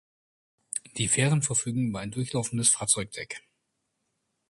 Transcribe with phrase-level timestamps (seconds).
[0.97, 3.43] Die Fähren verfügen über ein durchlaufendes Fahrzeugdeck.